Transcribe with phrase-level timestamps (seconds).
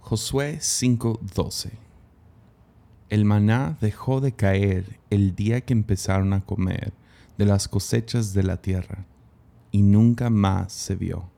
[0.00, 1.70] Josué 5:12
[3.08, 6.92] El maná dejó de caer el día que empezaron a comer
[7.38, 9.06] de las cosechas de la tierra,
[9.70, 11.30] y nunca más se vio.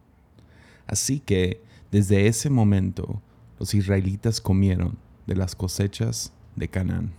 [0.86, 3.20] Así que desde ese momento
[3.58, 7.12] los israelitas comieron de las cosechas de Canaán.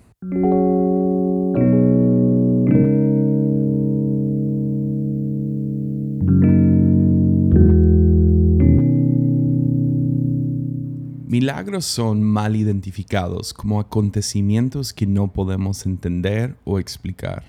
[11.34, 17.46] Milagros son mal identificados como acontecimientos que no podemos entender o explicar.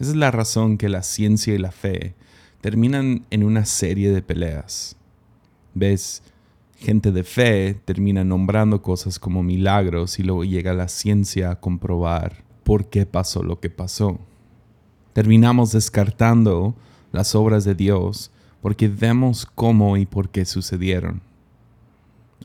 [0.00, 2.16] Esa es la razón que la ciencia y la fe
[2.60, 4.96] terminan en una serie de peleas.
[5.74, 6.24] Ves,
[6.76, 12.42] gente de fe termina nombrando cosas como milagros y luego llega la ciencia a comprobar
[12.64, 14.18] por qué pasó lo que pasó.
[15.12, 16.74] Terminamos descartando
[17.12, 21.22] las obras de Dios porque vemos cómo y por qué sucedieron.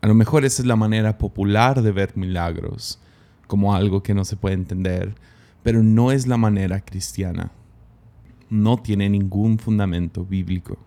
[0.01, 2.99] A lo mejor esa es la manera popular de ver milagros,
[3.47, 5.15] como algo que no se puede entender,
[5.63, 7.51] pero no es la manera cristiana.
[8.49, 10.77] No tiene ningún fundamento bíblico.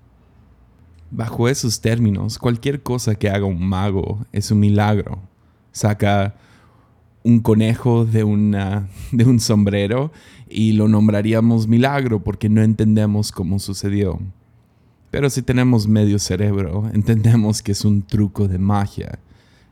[1.11, 5.21] Bajo esos términos, cualquier cosa que haga un mago es un milagro.
[5.73, 6.37] Saca
[7.25, 8.21] un conejo de,
[9.13, 10.13] de un sombrero
[10.49, 14.21] y lo nombraríamos milagro porque no entendemos cómo sucedió.
[15.11, 19.19] Pero si tenemos medio cerebro, entendemos que es un truco de magia.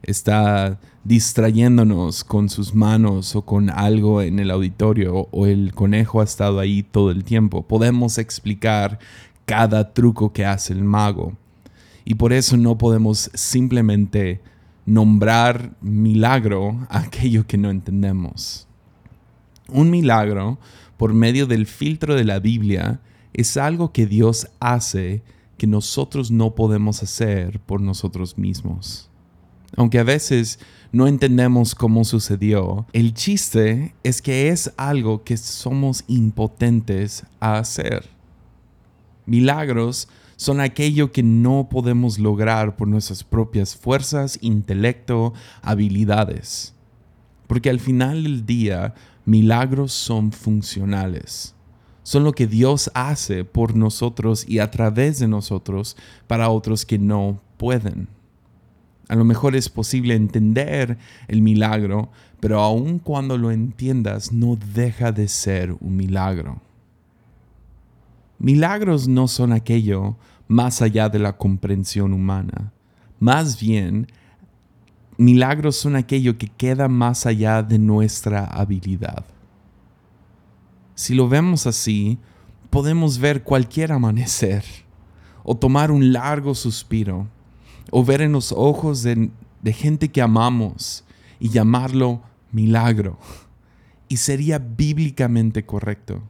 [0.02, 6.24] Está distrayéndonos con sus manos o con algo en el auditorio o el conejo ha
[6.24, 7.66] estado ahí todo el tiempo.
[7.66, 8.98] Podemos explicar
[9.44, 11.36] cada truco que hace el mago.
[12.04, 14.40] Y por eso no podemos simplemente
[14.86, 18.66] nombrar milagro aquello que no entendemos.
[19.68, 20.58] Un milagro,
[20.96, 23.00] por medio del filtro de la Biblia,
[23.38, 25.22] es algo que Dios hace
[25.58, 29.08] que nosotros no podemos hacer por nosotros mismos.
[29.76, 30.58] Aunque a veces
[30.90, 38.10] no entendemos cómo sucedió, el chiste es que es algo que somos impotentes a hacer.
[39.24, 45.32] Milagros son aquello que no podemos lograr por nuestras propias fuerzas, intelecto,
[45.62, 46.74] habilidades.
[47.46, 51.54] Porque al final del día, milagros son funcionales
[52.08, 55.94] son lo que Dios hace por nosotros y a través de nosotros
[56.26, 58.08] para otros que no pueden.
[59.08, 60.96] A lo mejor es posible entender
[61.26, 62.08] el milagro,
[62.40, 66.62] pero aun cuando lo entiendas no deja de ser un milagro.
[68.38, 72.72] Milagros no son aquello más allá de la comprensión humana.
[73.20, 74.06] Más bien,
[75.18, 79.26] milagros son aquello que queda más allá de nuestra habilidad.
[80.98, 82.18] Si lo vemos así,
[82.70, 84.64] podemos ver cualquier amanecer,
[85.44, 87.28] o tomar un largo suspiro,
[87.92, 89.30] o ver en los ojos de,
[89.66, 91.04] gente que amamos
[91.38, 92.20] y llamarlo
[92.50, 93.16] milagro.
[94.08, 96.20] Y sería bíblicamente correcto.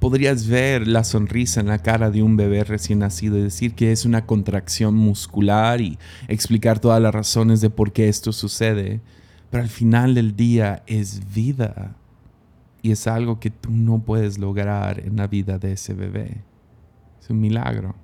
[0.00, 3.90] Podrías ver la sonrisa en la cara de un bebé recién nacido y decir que
[3.90, 5.98] es una contracción muscular y
[6.28, 9.00] explicar todas las razones de por qué esto sucede.
[9.48, 11.96] Pero al final del día es vida
[12.82, 16.42] y es algo que tú no puedes lograr en la vida de ese bebé.
[17.20, 17.94] Es un milagro.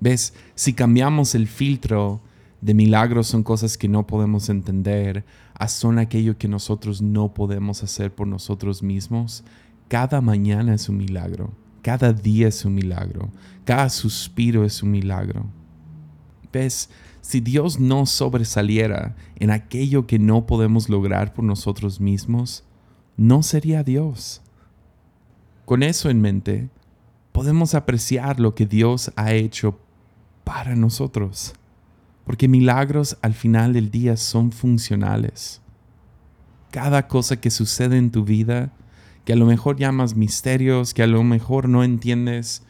[0.00, 0.34] ¿Ves?
[0.54, 2.20] Si cambiamos el filtro
[2.60, 5.24] de milagros son cosas que no podemos entender,
[5.54, 9.44] a son aquello que nosotros no podemos hacer por nosotros mismos,
[9.88, 11.52] cada mañana es un milagro,
[11.82, 13.30] cada día es un milagro,
[13.64, 15.46] cada suspiro es un milagro.
[16.52, 16.90] ¿Ves?
[17.20, 22.64] Si Dios no sobresaliera en aquello que no podemos lograr por nosotros mismos,
[23.16, 24.42] no sería Dios.
[25.64, 26.68] Con eso en mente,
[27.32, 29.78] podemos apreciar lo que Dios ha hecho
[30.44, 31.54] para nosotros,
[32.24, 35.60] porque milagros al final del día son funcionales.
[36.70, 38.72] Cada cosa que sucede en tu vida,
[39.24, 42.62] que a lo mejor llamas misterios, que a lo mejor no entiendes,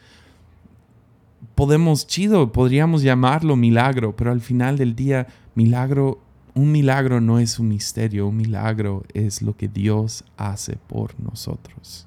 [1.55, 6.21] podemos, chido, podríamos llamarlo milagro, pero al final del día, milagro
[6.55, 12.07] un milagro no es un misterio, un milagro es lo que Dios hace por nosotros.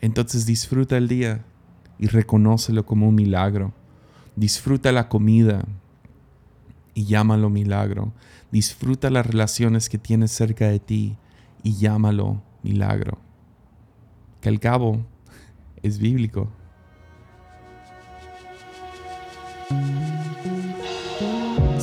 [0.00, 1.44] Entonces disfruta el día
[1.98, 3.72] y reconócelo como un milagro.
[4.36, 5.64] Disfruta la comida
[6.94, 8.12] y llámalo milagro.
[8.50, 11.16] Disfruta las relaciones que tienes cerca de ti
[11.62, 13.18] y llámalo milagro.
[14.40, 15.04] Que al cabo
[15.82, 16.50] es bíblico.